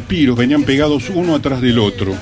[0.00, 2.12] papiros venían pegados uno atrás del otro.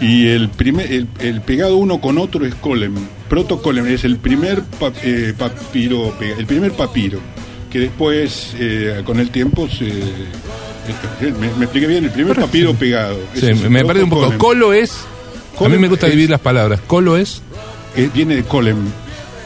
[0.00, 2.94] Y el, primer, el, el pegado uno con otro es colem.
[3.28, 4.62] Protocolem es el primer
[5.02, 7.20] eh, papiro, el primer papiro,
[7.70, 9.86] que después, eh, con el tiempo, se...
[9.88, 13.18] eh, Me, me expliqué bien, el primer papiro pegado.
[13.34, 14.36] Sí, es me parece un poco.
[14.36, 14.90] Colo es.
[14.92, 16.80] A mí Colem me gusta es- dividir las palabras.
[16.86, 17.40] Colo es.
[17.96, 18.76] eh, viene de colem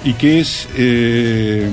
[0.04, 1.68] y que es eh,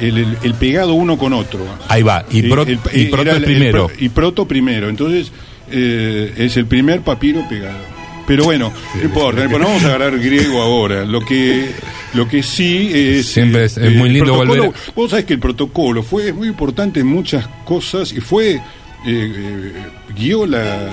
[0.00, 1.60] el, el- el pegado uno con otro.
[1.88, 2.24] Ahí va.
[2.30, 3.90] Y, Eh, pro- el- y proto es primero.
[3.98, 4.88] y proto primero.
[4.88, 5.30] Entonces
[5.70, 8.00] eh, es el primer papiro pegado.
[8.26, 11.04] Pero bueno, no importa, no vamos a agarrar griego ahora.
[11.04, 11.70] Lo que
[12.14, 13.26] lo que sí es.
[13.26, 17.00] Siempre es- es eh, muy lindo volver Vos sabés que el protocolo fue muy importante
[17.00, 18.54] en muchas cosas y fue.
[18.54, 18.62] eh,
[19.06, 19.72] eh,
[20.14, 20.90] guió la,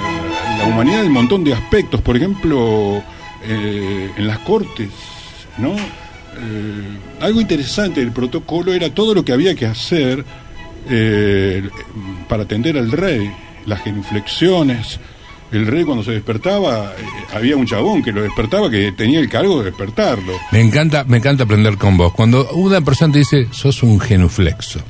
[0.58, 2.00] la humanidad en un montón de aspectos.
[2.02, 3.03] Por ejemplo,
[3.45, 4.88] eh, en las cortes,
[5.58, 5.76] ¿no?
[6.40, 10.23] Eh, algo interesante del protocolo era todo lo que había que hacer
[10.90, 11.68] eh,
[12.30, 13.32] para atender al rey,
[13.66, 15.00] las genuflexiones.
[15.52, 19.30] El rey cuando se despertaba, eh, había un chabón que lo despertaba que tenía el
[19.30, 20.34] cargo de despertarlo.
[20.52, 22.14] Me encanta, me encanta aprender con vos.
[22.14, 24.81] Cuando una persona te dice, sos un genuflexo,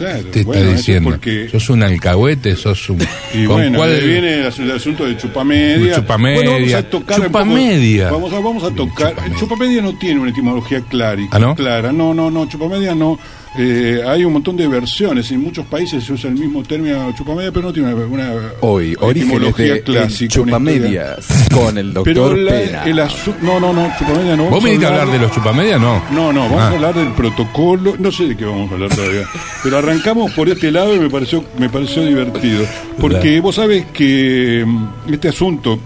[0.00, 3.00] Claro, te bueno, está es diciendo, porque sos un alcahuete, sos un.
[3.34, 5.94] Y ¿con bueno, cuál- viene el, as- el asunto de chupamedia.
[5.96, 6.34] Chupamedia.
[6.42, 8.10] Bueno, vamos a tocar un poco- Chupamedia.
[8.10, 9.10] Vamos a, vamos a tocar.
[9.10, 9.38] Chupamedia.
[9.38, 11.20] Chupamedia no tiene una etimología clara.
[11.30, 11.54] ¿Ah, no?
[11.54, 11.92] Clara.
[11.92, 12.48] No, no, no.
[12.48, 13.18] Chupamedia no.
[13.58, 15.30] Eh, hay un montón de versiones.
[15.32, 18.96] En muchos países se usa el mismo término chupamedia, pero no tiene una, una Hoy,
[19.08, 20.32] etimología de clásica.
[20.34, 22.84] Chupamedias con el Pero doctor la- Pena.
[22.84, 22.96] el
[23.42, 23.90] No, no, no.
[23.98, 24.42] Chupamedia no.
[24.44, 25.80] ¿Vos Vamos viniste a hablar de los chupamedias?
[25.80, 26.00] No.
[26.12, 26.68] No, no, vamos Ah.
[26.68, 29.26] a hablar del protocolo, no sé de qué vamos a hablar todavía,
[29.64, 32.64] pero arrancamos por este lado y me pareció, me pareció divertido,
[33.00, 35.78] porque vos sabés que mm, este asunto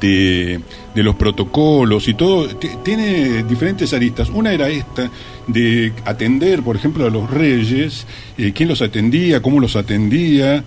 [0.00, 0.60] de,
[0.94, 2.48] de los protocolos y todo
[2.84, 4.28] tiene diferentes aristas.
[4.30, 5.10] Una era esta
[5.46, 8.06] de atender, por ejemplo, a los reyes,
[8.38, 10.64] eh, quién los atendía, cómo los atendía.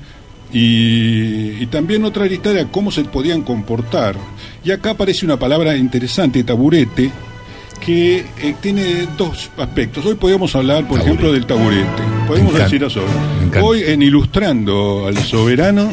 [0.54, 4.16] Y, y también otra arista era cómo se podían comportar.
[4.64, 7.12] Y acá aparece una palabra interesante, taburete,
[7.86, 10.06] que eh, tiene dos aspectos.
[10.06, 11.06] Hoy podemos hablar, por Taburete.
[11.06, 12.04] ejemplo, del taburete.
[12.28, 13.02] Podemos decir eso.
[13.62, 15.92] Hoy, en Ilustrando al Soberano,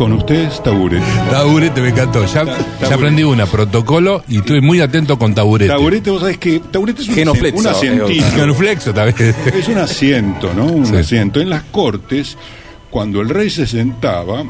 [0.00, 1.04] con ustedes, taburete.
[1.30, 2.24] Taburete me encantó.
[2.24, 2.94] Ya, Ta- ya taburete.
[2.94, 5.70] aprendí una, protocolo, y estoy muy atento con taburete.
[5.70, 8.24] Taburete, vos sabés que taburete es un, Genuflexo, un eh, asientito.
[8.34, 9.34] Genuflexo también.
[9.54, 10.64] Es un asiento, ¿no?
[10.64, 10.96] Un Sí.
[10.96, 11.38] asiento.
[11.42, 12.38] En las cortes,
[12.88, 14.42] cuando el rey se sentaba,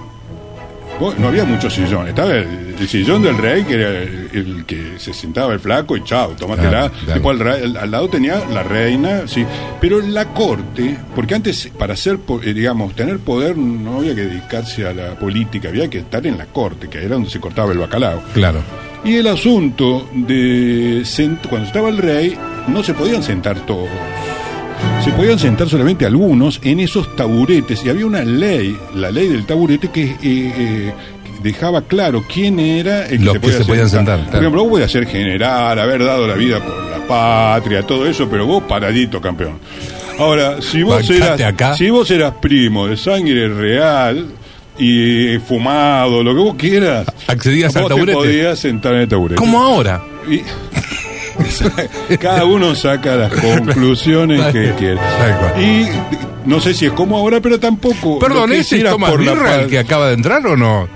[1.18, 2.10] no había muchos sillones.
[2.10, 5.96] Estaba el, el sillón del rey, que era el, el que se sentaba el flaco
[5.96, 6.70] y chao, tómatela.
[6.70, 7.14] Claro, claro.
[7.14, 9.44] Después al, al- lado tenía la reina, sí.
[9.80, 14.22] Pero en la corte, porque antes, para ser, eh, digamos, tener poder, no había que
[14.26, 17.72] dedicarse a la política, había que estar en la corte, que era donde se cortaba
[17.72, 18.22] el bacalao.
[18.34, 18.60] Claro.
[19.02, 21.02] Y el asunto de
[21.48, 22.36] cuando estaba el rey,
[22.68, 23.88] no se podían sentar todos.
[25.04, 27.82] Se podían sentar solamente algunos en esos taburetes.
[27.84, 30.92] Y había una ley, la ley del taburete, que eh, eh,
[31.42, 34.62] dejaba claro quién era el que Los se que podía se podían sentar, Por ejemplo,
[34.62, 38.62] vos podías ser general, haber dado la vida por la patria, todo eso, pero vos
[38.64, 39.58] paradito, campeón.
[40.18, 41.74] Ahora, si vos, eras, acá.
[41.76, 44.26] si vos eras primo de sangre real
[44.78, 48.18] y fumado, lo que vos quieras, Accedías al vos te taburete.
[48.18, 49.38] podías sentar en el taburete.
[49.38, 50.02] Como ahora.
[50.30, 50.42] Y-
[52.20, 54.98] cada uno saca las conclusiones que quiere.
[55.58, 55.86] Y
[56.46, 58.18] no sé si es como ahora, pero tampoco.
[58.18, 60.88] Perdón, lo que ¿ese sí es por la el que acaba de entrar o no?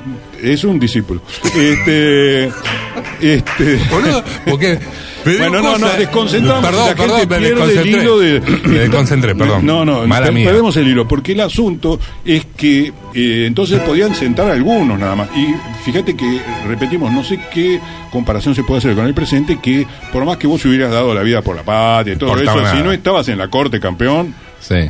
[0.43, 1.23] Es un discípulo.
[1.55, 2.51] Este.
[3.21, 3.79] Este.
[3.91, 4.79] Boludo, porque.
[5.25, 6.65] Bueno, no, nos desconcentramos.
[6.65, 8.41] Perdón, la perdón, gente me pierde el hilo de.
[8.65, 9.65] Me desconcentré, perdón.
[9.65, 10.47] No, no, Mala per- mía.
[10.47, 15.29] perdemos el hilo, porque el asunto es que eh, entonces podían sentar algunos nada más.
[15.37, 15.55] Y
[15.85, 17.81] fíjate que, repetimos, no sé qué
[18.11, 21.23] comparación se puede hacer con el presente, que por más que vos hubieras dado la
[21.23, 24.89] vida por la patria y todo eso, si no estabas en la corte campeón, Sí.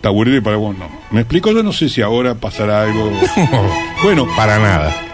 [0.00, 0.88] taburete para vos no.
[1.10, 1.50] ¿Me explico?
[1.52, 3.10] Yo no sé si ahora pasará algo.
[4.02, 5.04] bueno, Para nada.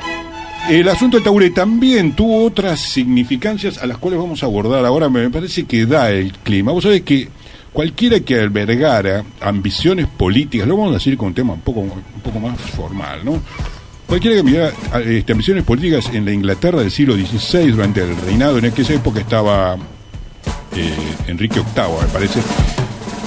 [0.69, 5.09] El asunto del taburete también tuvo otras significancias a las cuales vamos a abordar ahora.
[5.09, 6.73] Me parece que da el clima.
[6.73, 7.29] Vos sabés que
[7.73, 12.21] cualquiera que albergara ambiciones políticas, lo vamos a decir con un tema un poco, un
[12.23, 13.41] poco más formal, ¿no?
[14.07, 14.73] Cualquiera que mirara
[15.05, 19.21] este, ambiciones políticas en la Inglaterra del siglo XVI, durante el reinado, en aquella época
[19.21, 19.77] estaba
[20.77, 20.95] eh,
[21.27, 22.41] Enrique VIII, me parece,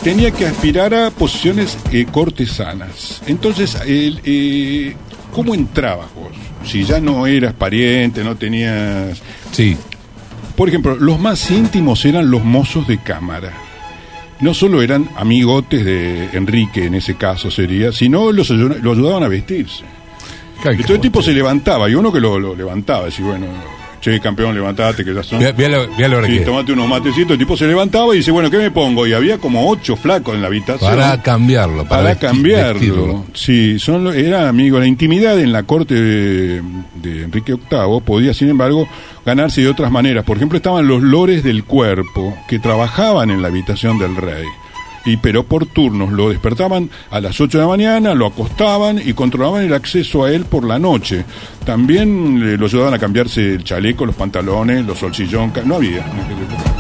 [0.04, 3.22] tenía que aspirar a posiciones eh, cortesanas.
[3.25, 4.95] Entonces, el, eh,
[5.33, 6.31] ¿cómo entrabas vos?
[6.68, 9.22] Si ya no eras pariente, no tenías...
[9.52, 9.75] Sí.
[10.56, 13.54] Por ejemplo, los más íntimos eran los mozos de cámara.
[14.40, 19.24] No solo eran amigotes de Enrique, en ese caso sería, sino los, ayu- lo ayudaban
[19.24, 19.84] a vestirse.
[20.62, 23.46] Claro, Y todo el tipo se levantaba, y uno que lo, lo levantaba, decía, bueno,
[24.02, 25.40] che, campeón, levantate, que ya son...
[25.40, 28.58] Vea lo Sí, que- tomate unos matecitos, el tipo se levantaba y dice, bueno, ¿qué
[28.58, 29.06] me pongo?
[29.08, 30.90] Y había como ocho flacos en la habitación.
[30.96, 31.86] Para cambiarlo.
[31.88, 32.74] Para, cambiarlo.
[32.80, 33.26] vestirlo.
[33.34, 34.80] Sí, son, era amigo.
[34.80, 36.62] La intimidad en la corte de,
[37.02, 38.88] de Enrique VIII podía, sin embargo,
[39.26, 40.24] ganarse de otras maneras.
[40.24, 44.46] Por ejemplo, estaban los lores del cuerpo que trabajaban en la habitación del rey.
[45.07, 49.13] Y pero por turnos lo despertaban a las 8 de la mañana, lo acostaban y
[49.13, 51.24] controlaban el acceso a él por la noche.
[51.65, 56.06] También eh, lo ayudaban a cambiarse el chaleco, los pantalones, los solsillón, no había.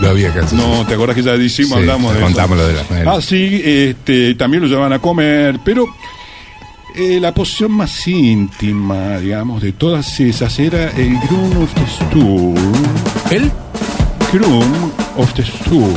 [0.01, 0.53] Lo había hacer.
[0.59, 2.63] No, ¿te acordás que ya decimos, Sí, hablamos de contamos eso?
[2.63, 3.11] lo de la- bueno.
[3.13, 5.85] Ah, sí, este, también lo llevaban a comer, pero
[6.95, 12.55] eh, la posición más íntima, digamos, de todas esas era el Groom of the Stool.
[13.31, 13.51] ¿Él?
[14.33, 15.93] Groom of the Stool.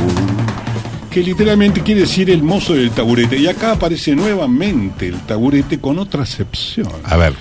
[1.11, 3.37] Que literalmente quiere decir el mozo del taburete.
[3.37, 6.87] Y acá aparece nuevamente el taburete con otra acepción.
[7.03, 7.33] A ver.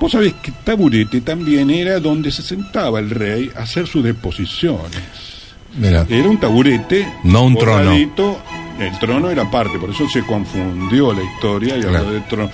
[0.00, 5.00] Vos sabés que taburete también era donde se sentaba el rey a hacer sus deposiciones.
[5.76, 6.04] Mira.
[6.08, 7.06] Era un taburete.
[7.24, 7.92] No un trono.
[7.92, 11.98] El trono era parte, por eso se confundió la historia y Claro.
[11.98, 12.50] habló de trono.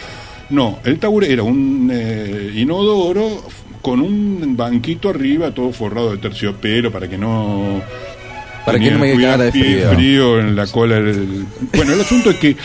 [0.51, 3.43] No, el taburete era un eh, inodoro
[3.83, 7.83] con un banquito arriba, todo forrado de terciopelo para que no.
[8.65, 9.91] Para que no me cagara de frío.
[9.95, 11.01] frío en la cola.
[11.01, 11.45] del-
[11.75, 12.57] Bueno, el asunto es que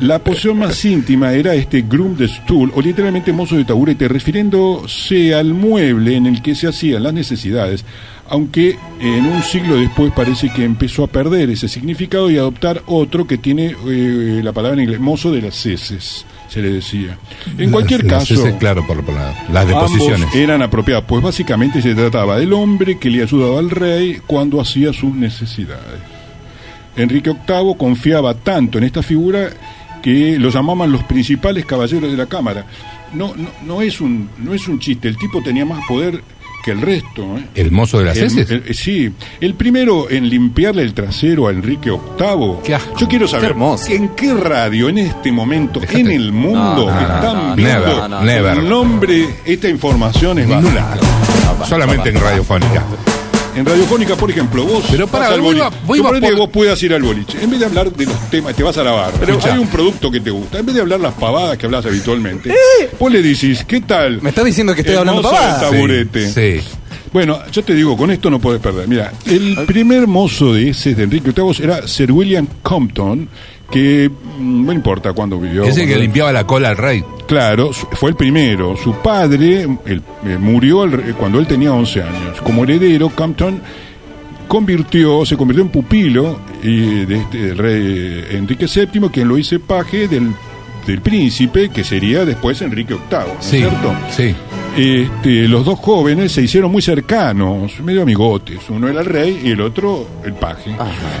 [0.00, 5.34] la posición más íntima era este groom de stool, o literalmente mozo de taburete, refiriéndose
[5.34, 7.84] al mueble en el que se hacían las necesidades,
[8.28, 13.26] aunque en un siglo después parece que empezó a perder ese significado y adoptar otro
[13.26, 17.16] que tiene eh, la palabra en inglés, mozo de las heces, se le decía.
[17.58, 18.46] En cualquier Las- caso...
[18.46, 20.22] ese, claro, por, por la- las deposiciones.
[20.22, 24.60] Ambos eran apropiados, pues básicamente se trataba del hombre que le ayudaba al rey cuando
[24.60, 26.00] hacía sus necesidades.
[26.96, 29.48] Enrique VIII confiaba tanto en esta figura
[30.02, 32.66] que lo llamaban los principales caballeros de la cámara.
[33.14, 36.22] No, no, no es un, no es un chiste, el tipo tenía más poder
[36.64, 37.22] que el resto.
[37.38, 37.46] ¿eh?
[37.54, 38.50] ¿El mozo de las El- heces?
[38.50, 42.54] el- sí, el primero en limpiarle el trasero a Enrique VIII.
[42.64, 42.96] Qué asco.
[42.98, 47.00] Yo quiero saber Qué en qué radio en este momento en el mundo No, no,
[47.00, 48.58] están no, viendo never, never.
[48.58, 49.26] el nombre.
[49.44, 50.98] Esta información es basada.
[51.66, 52.82] Solamente en radiofónica.
[53.54, 55.64] En radiofónica, por ejemplo, vos Pero vas pará, al boliche.
[56.20, 57.38] que vos puedas ir al boliche.
[57.42, 59.12] En vez de hablar de los temas, te vas a lavar.
[59.20, 59.54] Pero Escuchá.
[59.54, 60.58] hay un producto que te gusta.
[60.58, 62.54] En vez de hablar las pavadas que hablas habitualmente,
[62.98, 64.22] vos le dices, ¿qué tal?
[64.22, 65.60] Me estás diciendo que estoy hablando pavadas.
[65.60, 66.28] taburete.
[66.32, 66.60] Sí.
[66.60, 66.68] sí.
[67.12, 68.88] Bueno, yo te digo, con esto no podés perder.
[68.88, 73.28] Mira, el primer mozo de ese de Enrique VIII era Sir William Compton,
[73.72, 74.08] que
[74.38, 75.64] mm, no importa cuándo vivió.
[75.64, 77.02] Ese que limpiaba la cola al rey.
[77.26, 78.76] Claro, fue el primero.
[78.76, 80.84] Su padre el- eh, murió
[81.18, 82.40] cuando él tenía 11 años.
[82.42, 83.60] Como heredero, Compton
[84.48, 89.58] convirtió, se convirtió en pupilo eh, de este del rey Enrique VII, quien lo hizo
[89.60, 90.30] paje del,
[90.86, 93.56] del príncipe, que sería después Enrique VIII, ¿no es Sí.
[93.58, 93.94] cierto?
[94.10, 94.34] Sí.
[94.76, 98.58] Este, los dos jóvenes se hicieron muy cercanos, medio amigotes.
[98.70, 100.74] Uno era el rey y el otro el paje.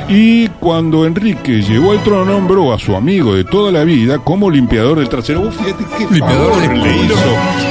[0.08, 4.50] Y cuando Enrique llegó al trono, nombró a su amigo de toda la vida como
[4.50, 5.42] limpiador del trasero.
[5.42, 7.14] Vos fíjate qué Limpiador favor le hizo.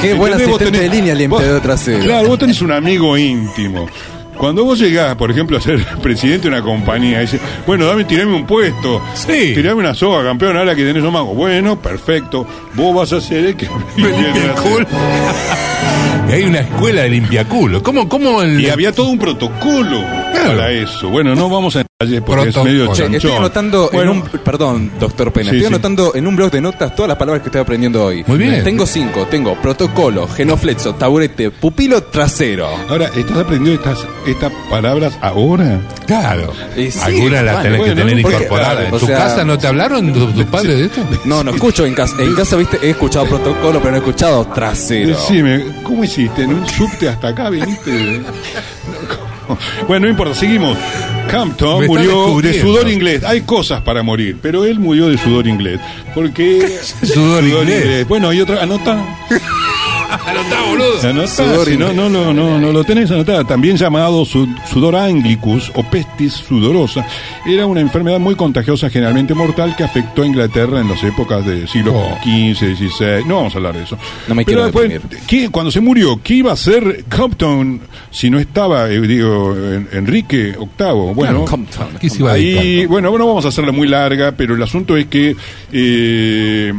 [0.01, 2.03] Qué buen asistente de línea, limpiador vos- trasero.
[2.03, 3.87] Claro, vos tenés un amigo íntimo.
[4.41, 8.33] Cuando vos llegás, por ejemplo, a ser presidente de una compañía, dices, bueno, dame, tirame
[8.33, 9.53] un puesto, Sí.
[9.53, 11.35] tirame una soga, campeón, ahora que tenés un mago.
[11.35, 13.67] Bueno, perfecto, vos vas a ser el que
[16.31, 17.83] hay una escuela de limpiaculo.
[17.83, 18.59] ¿Cómo, cómo el.
[18.59, 20.03] Y había todo un protocolo
[20.33, 21.09] para eso.
[21.09, 21.85] Bueno, no vamos a
[22.25, 22.63] porque es Protocolo.
[22.65, 23.15] medio Che, chanchón.
[23.15, 25.73] estoy anotando Bueno, en un perdón, doctor Pena, Sí, estoy sí.
[25.73, 28.23] anotando en un blog de notas todas las palabras que estoy aprendiendo hoy.
[28.27, 28.63] Muy bien.
[28.63, 32.67] Tengo cinco, tengo protocolo, genoflexo, taburete, pupilo trasero.
[32.89, 35.79] Ahora, ¿estás aprendiendo estas, estas palabras ahora?
[36.07, 36.51] Claro.
[36.75, 38.71] Y sí, Alguna la vale, tenés bueno, que tener porque, incorporada.
[38.73, 41.01] claro, ¿En o tu sea- casa no te hablaron tus padres de esto?
[41.25, 42.15] No, no escucho en casa.
[42.19, 45.09] En casa, viste, he escuchado protocolo, pero no he escuchado trasero.
[45.09, 46.43] Decime, ¿cómo hiciste?
[46.43, 48.21] ¿En un subte hasta acá viniste?
[49.87, 50.77] Bueno, no importa, seguimos.
[51.31, 53.23] Campton murió de sudor inglés.
[53.23, 55.79] Hay cosas para morir, pero él murió de sudor inglés.
[56.13, 56.79] Porque.
[57.03, 58.07] Sudor inglés.
[58.07, 58.61] Bueno, hay otra.
[58.61, 59.03] Anota.
[60.11, 61.09] Anotá, boludo.
[61.09, 63.45] Anotá, Sudor si no, no, no, no, no lo tenés anotado.
[63.45, 67.05] También llamado su- sudor anglicus o pestis sudorosa.
[67.45, 71.67] Era una enfermedad muy contagiosa, generalmente mortal, que afectó a Inglaterra en las épocas del
[71.67, 72.17] siglo Oh.
[72.23, 73.25] XV, XVI.
[73.27, 73.97] No vamos a hablar de eso.
[74.27, 78.29] No me Pero quiero después, ¿qué- cuando se murió, ¿qué iba a hacer Compton si
[78.29, 81.13] no estaba, eh, digo, en- Enrique VIII?
[81.15, 81.87] Bueno, Compton.
[81.99, 84.97] ¿Qué se iba a Ahí, bueno, bueno, vamos a hacerla muy larga, pero el asunto
[84.97, 85.35] es que,
[85.71, 86.73] eh,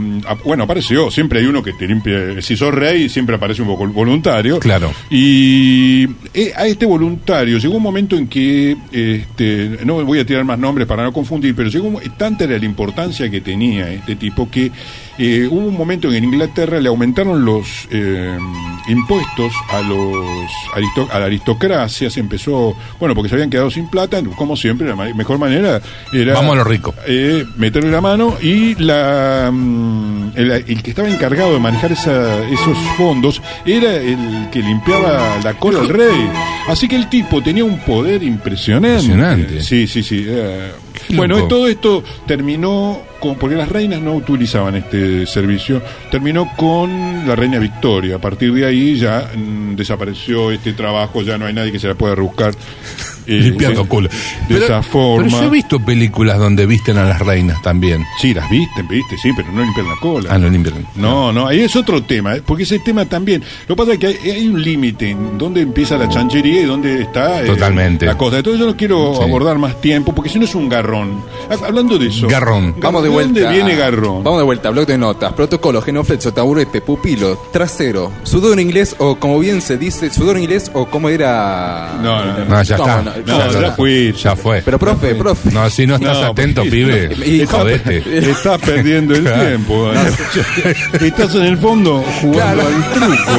[0.44, 4.58] bueno, apareció, siempre hay uno que te limpia, si sos rey, siempre aparece un voluntario.
[4.58, 4.92] Claro.
[5.10, 10.44] Y eh, a este voluntario llegó un momento en que, este, no voy a tirar
[10.44, 14.16] más nombres para no confundir, pero llegó un- tanta era la importancia que tenía este
[14.16, 14.70] tipo que
[15.24, 18.36] eh, hubo un momento en Inglaterra le aumentaron los eh,
[18.88, 23.88] impuestos a los aristo- a la aristocracia, se empezó, bueno, porque se habían quedado sin
[23.88, 25.80] plata, como siempre, la ma- mejor manera
[26.12, 26.94] era Vamos a lo rico.
[27.06, 32.44] eh, meterle la mano y la mm, el, el que estaba encargado de manejar esa-
[32.48, 36.28] esos fondos era el que limpiaba la cola al rey.
[36.68, 39.02] Así que el tipo tenía un poder impresionante.
[39.04, 39.62] Impresionante.
[39.62, 40.26] Sí, sí, sí.
[41.10, 47.36] Bueno, todo esto terminó con, porque las reinas no utilizaban este servicio, terminó con la
[47.36, 48.16] reina Victoria.
[48.16, 51.88] A partir de ahí ya mm, desapareció este trabajo, ya no hay nadie que se
[51.88, 52.54] la pueda buscar.
[53.26, 54.08] Limpiando culo.
[54.08, 54.14] De
[54.48, 55.26] Pero- esa forma.
[55.28, 58.04] Pero yo he visto películas donde visten a las reinas también.
[58.20, 60.28] Sí, las viste, viste, sí, pero no limpian la cola.
[60.32, 60.86] Ah, no limpian.
[60.96, 62.42] No, no, ahí es otro tema, ¿eh?
[62.44, 63.42] porque ese tema también.
[63.68, 66.64] Lo que pasa es que hay, hay un límite en dónde empieza la chanchería y
[66.64, 68.06] dónde está eh, Totalmente.
[68.06, 68.38] la cosa.
[68.38, 69.22] Entonces yo no quiero Sí.
[69.22, 71.22] abordar más tiempo, porque si no es un garrón.
[71.50, 72.26] Ha- Hablando de eso.
[72.28, 72.74] Garrón.
[72.80, 73.40] Vamos de vuelta.
[73.40, 74.22] dónde viene garrón?
[74.24, 74.70] Vamos de vuelta.
[74.70, 75.32] Blog de notas.
[75.32, 78.10] Protocolo, genoflexo, taburete, pupilo, trasero.
[78.24, 81.98] Sudor en inglés o como bien se dice, sudor en inglés o como era.
[82.02, 82.44] No, no, no.
[82.44, 83.11] No, ya ¿Cómo está.
[83.26, 83.38] No?
[83.38, 84.12] No, ¿Cómo ya fue.
[84.12, 84.62] Ya fue.
[84.64, 85.50] Pero profe, profe.
[85.50, 88.02] No, si no estás No, atento, pibe, Y- jodete.
[88.30, 89.46] Estás perdiendo el Claro.
[89.48, 89.90] tiempo.
[89.92, 90.74] ¿eh?
[91.06, 92.76] Estás en el fondo jugando Claro.
[92.76, 93.32] al truco.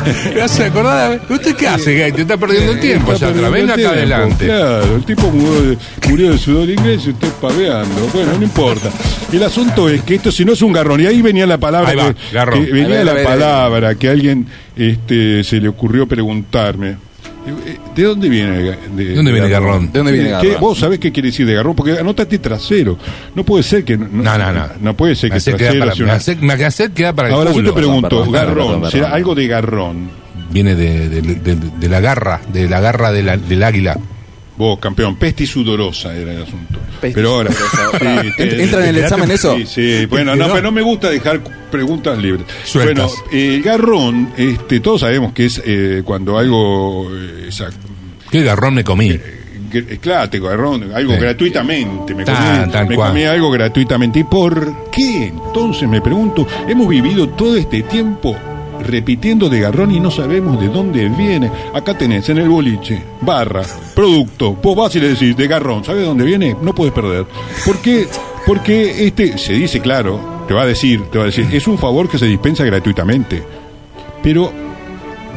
[0.34, 1.20] ¿Me hace acordar?
[1.28, 2.12] ¿Usted qué hace, Gay?
[2.12, 3.50] Te está perdiendo el tiempo, Está Yatra.
[3.50, 4.46] perdiendo Ven el acá tiempo, adelante.
[4.46, 8.08] Claro, el tipo murió de, murió de sudor inglés y usted paveando.
[8.14, 8.88] Bueno, no importa.
[9.32, 11.90] El asunto es que esto, si no es un garrón, y ahí venía la palabra.
[11.90, 12.64] Ahí va, que, garrón.
[12.64, 16.06] que venía A ver, la a ver, palabra que a alguien este, se le ocurrió
[16.08, 16.96] preguntarme.
[17.66, 18.58] Eh, ¿De dónde viene?
[18.58, 19.92] de- ¿De dónde viene garrón?
[19.92, 20.60] ¿De dónde viene ¿Qué- garrón?
[20.60, 21.74] ¿Vos sabés qué quiere decir de garrón?
[21.76, 22.96] Porque anotaste trasero.
[23.34, 23.96] No puede ser que.
[23.96, 24.66] No, No, no, no.
[24.80, 27.28] No puede ser Me que quedar trasero para, sea una- hace, me hace quedar para
[27.28, 27.70] el Ahora yo culo.
[27.70, 29.16] te pregunto, perdón, garrón, perdón, ¿será perdón.
[29.16, 30.10] algo de garrón?
[30.52, 33.96] Viene de, de- de- de la garra, de la garra de la- del águila.
[34.60, 36.78] Vos, campeón, peste y sudorosa era el asunto.
[37.00, 37.50] Peste pero ahora.
[37.50, 37.98] sudorosa.
[37.98, 39.56] Sí, ¿Entra- te- entra en el examen eso?
[39.56, 40.04] Sí, sí.
[40.04, 41.40] Bueno, no, pero no me gusta dejar
[41.70, 42.44] preguntas libres.
[42.64, 43.10] Sueltas.
[43.30, 47.08] Bueno, el garrón, este, todos sabemos que es eh, cuando algo.
[47.10, 47.70] eh, esa-
[48.30, 49.18] ¿Qué garrón me comí?
[49.72, 51.20] gr- claro, te garrón, algo Sí.
[51.20, 52.14] gratuitamente.
[52.14, 54.18] Me, Tan, comí, me comí algo gratuitamente.
[54.18, 55.28] ¿Y por qué?
[55.28, 58.36] Entonces me pregunto, hemos vivido todo este tiempo
[58.80, 61.50] repitiendo de garrón y no sabemos de dónde viene.
[61.74, 63.62] Acá tenés en el boliche, barra,
[63.94, 64.54] producto.
[64.54, 66.56] Vos vas y le decís de garrón, ¿sabes de dónde viene?
[66.60, 67.26] No puedes perder.
[67.64, 68.06] ¿Por qué?
[68.46, 71.78] Porque este, se dice claro, te va a decir, te va a decir, es un
[71.78, 73.42] favor que se dispensa gratuitamente.
[74.22, 74.52] Pero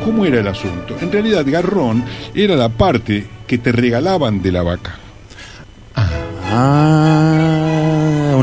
[0.03, 0.97] ¿Cómo era el asunto?
[0.99, 2.03] En realidad, garrón
[2.35, 4.97] era la parte que te regalaban de la vaca.
[5.95, 7.72] Ah,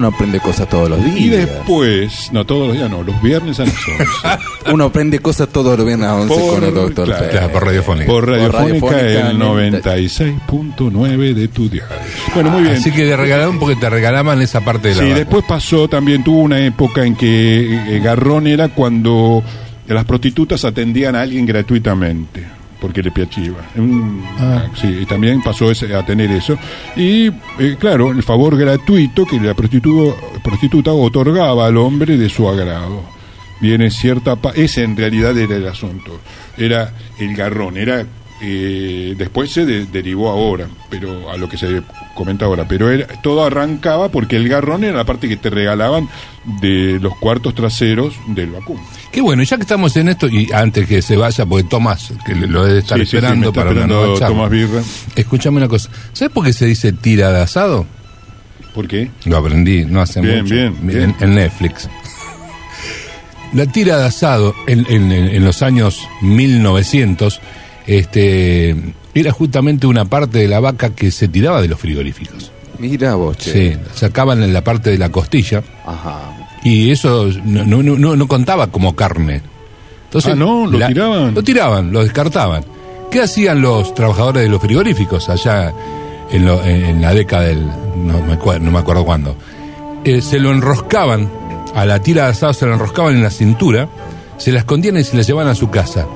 [0.01, 1.17] uno aprende cosas todos los días.
[1.19, 4.05] Y después, no todos los días, no, los viernes a las 11.
[4.73, 7.29] Uno aprende cosas todos los viernes a 11 Por- con el doctor claro.
[7.31, 8.07] Claro, por radiofónica.
[8.07, 8.59] Por Radiofónica,
[8.97, 11.97] Radiofónica, el 96.9 de tu diario.
[12.35, 12.77] Bueno, muy bien.
[12.77, 15.19] Así que te regalaron porque te regalaban esa parte de la Sí, vaca.
[15.19, 19.43] después pasó también, tuvo una época en que eh, Garrón era cuando
[19.87, 22.45] las prostitutas atendían a alguien gratuitamente,
[22.81, 23.59] porque le piachiva.
[24.39, 24.65] Ah.
[24.75, 26.57] Sí, y también pasó ese- a tener eso.
[26.97, 27.27] Y,
[27.59, 33.03] eh, claro, el favor gratuito que la prostitu- prostituta otorgaba al hombre de su agrado.
[33.61, 34.37] Viene cierta...
[34.37, 36.19] pa- ese en realidad era el asunto.
[36.57, 38.07] Era el garrón, era...
[38.43, 41.83] eh, después se de- derivó ahora, pero a lo que se
[42.15, 46.09] comenta ahora, pero era, todo arrancaba porque el garrón era la parte que te regalaban
[46.61, 48.81] de los cuartos traseros del vacuno.
[49.13, 52.35] Qué bueno, ya que estamos en esto, y antes que se vaya, porque Tomás, que
[52.35, 54.35] lo debe estar Sí, sí, sí, esperando para una esperando nueva charla.
[54.37, 54.83] Tomás Birra.
[55.17, 55.91] Escúchame una cosa.
[56.13, 57.87] ¿Sabes por qué se dice tira de asado?
[58.75, 59.11] ¿Por qué?
[59.25, 60.55] Lo aprendí no hace Bien, mucho.
[60.55, 61.17] bien, En- bien.
[61.21, 61.89] En, Netflix.
[63.53, 67.41] La tira de asado en, en- en los años 1900
[67.99, 68.77] este,
[69.15, 72.51] era justamente una parte de la vaca que se tiraba de los frigoríficos.
[72.79, 73.53] Mira vos, che.
[73.75, 76.49] Sí, sacaban en la parte de la costilla Ajá.
[76.65, 79.43] y eso no, no, no- no- contaba como carne.
[80.05, 80.67] Entonces, Ah, ¿no?
[80.67, 81.35] ¿Lo tiraban?
[81.35, 82.65] Lo tiraban, lo descartaban.
[83.11, 85.73] ¿Qué hacían los trabajadores de los frigoríficos allá
[86.31, 87.67] en, lo- en- en la década del...
[87.67, 89.37] no me, acuer- no me acuerdo cuándo?
[90.05, 91.29] Eh, se lo enroscaban,
[91.75, 93.89] a la tira de asado se lo enroscaban en la cintura,
[94.39, 96.07] se la escondían y se la llevaban a su casa.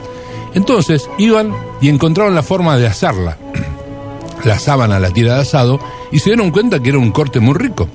[0.55, 3.37] Entonces iban y encontraron la forma de asarla.
[4.45, 5.81] La asaban a la tira de asado
[6.13, 7.89] y se dieron cuenta que era un corte muy rico.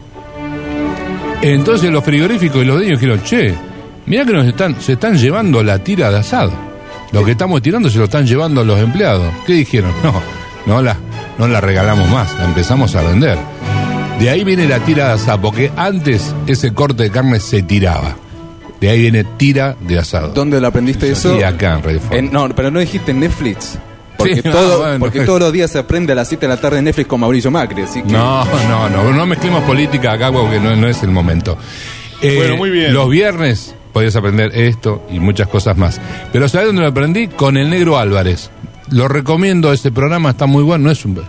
[1.41, 3.53] Entonces los frigoríficos y los dueños dijeron, che,
[4.07, 6.51] mira que nos están, se están llevando la tira de asado.
[7.11, 9.31] Lo que estamos tirando se lo están llevando los empleados.
[9.45, 9.91] ¿Qué dijeron?
[10.65, 10.97] No, no la,
[11.37, 13.37] no la regalamos más, la empezamos a vender.
[14.19, 18.15] De ahí viene la tira de asado, porque antes ese corte de carne se tiraba.
[18.81, 20.29] De ahí viene tira de asado.
[20.29, 21.35] ¿Dónde lo aprendiste eso?
[21.35, 23.77] Sí, acá en Radio En- no, pero no dijiste en Netflix.
[24.17, 24.99] Porque, Sí, no, todo, bueno.
[24.99, 27.19] porque todos los días se aprende a las 7 de la tarde en Netflix con
[27.19, 27.81] Mauricio Macri.
[27.81, 31.57] Así que No, no, no, no mezclemos política acá porque no, no es el momento.
[32.21, 32.93] Eh, Bueno, muy bien.
[32.93, 35.99] Los viernes podías aprender esto y muchas cosas más.
[36.31, 37.27] Pero ¿sabes dónde lo aprendí?
[37.27, 38.49] Con el negro Álvarez.
[38.91, 41.21] Lo recomiendo, ese programa está muy bueno, no es un,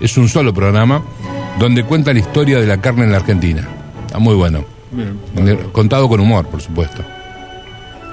[0.00, 1.02] es un solo programa
[1.58, 3.66] donde cuenta la historia de la carne en la Argentina.
[4.06, 4.64] Está muy bueno.
[4.94, 5.58] Bien.
[5.72, 7.02] Contado con humor, por supuesto.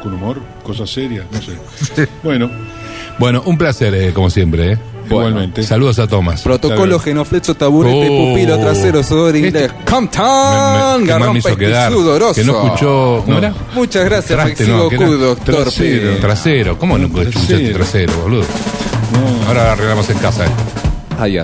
[0.02, 2.08] Con humor, cosas serias, no sé.
[2.24, 2.50] Bueno,
[3.20, 4.74] Bueno, un placer, eh, como siempre.
[4.74, 4.78] eh.
[5.08, 5.62] igualmente.
[5.64, 6.42] Saludos a Tomás.
[6.42, 8.30] Protocolo, Está genoflecho, taburete, Oh.
[8.32, 9.54] pupilo, trasero, sudor inglés.
[9.64, 11.92] Este- Compton, Me- me- que mal me hizo garrón, quedar.
[11.92, 12.34] sudoroso.
[12.36, 13.22] Que no escuchó.
[13.26, 13.38] ¿Cómo No.
[13.38, 13.54] era?
[13.76, 16.18] Muchas gracias, Traste, no, Q, doctor trasero.
[16.18, 16.78] Trasero.
[16.80, 17.74] ¿Cómo no escuchaste Trasero.
[17.78, 18.42] trasero, boludo?
[19.14, 19.48] No.
[19.48, 20.46] Ahora arreglamos en casa.
[20.46, 20.50] eh.
[21.20, 21.44] Allá.